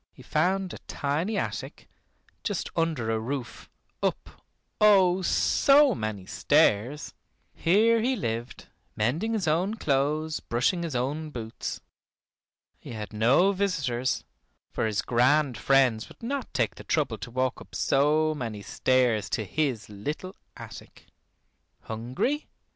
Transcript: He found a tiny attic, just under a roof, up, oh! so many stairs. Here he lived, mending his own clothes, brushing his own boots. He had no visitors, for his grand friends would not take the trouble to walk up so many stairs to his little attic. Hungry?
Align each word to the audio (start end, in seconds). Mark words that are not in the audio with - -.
He 0.11 0.23
found 0.23 0.73
a 0.73 0.79
tiny 0.87 1.37
attic, 1.37 1.87
just 2.43 2.71
under 2.75 3.11
a 3.11 3.19
roof, 3.19 3.69
up, 4.01 4.41
oh! 4.81 5.21
so 5.21 5.93
many 5.93 6.25
stairs. 6.25 7.13
Here 7.53 8.01
he 8.01 8.15
lived, 8.15 8.65
mending 8.95 9.33
his 9.33 9.47
own 9.47 9.75
clothes, 9.75 10.39
brushing 10.39 10.81
his 10.81 10.95
own 10.95 11.29
boots. 11.29 11.81
He 12.79 12.93
had 12.93 13.13
no 13.13 13.51
visitors, 13.51 14.23
for 14.71 14.87
his 14.87 15.03
grand 15.03 15.55
friends 15.55 16.09
would 16.09 16.23
not 16.23 16.51
take 16.51 16.73
the 16.73 16.83
trouble 16.83 17.19
to 17.19 17.29
walk 17.29 17.61
up 17.61 17.75
so 17.75 18.33
many 18.33 18.63
stairs 18.63 19.29
to 19.29 19.45
his 19.45 19.87
little 19.87 20.35
attic. 20.57 21.05
Hungry? 21.81 22.47